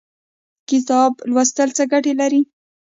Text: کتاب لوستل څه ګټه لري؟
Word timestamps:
کتاب 0.69 1.11
لوستل 1.33 1.69
څه 1.77 1.83
ګټه 1.91 2.13
لري؟ 2.19 2.41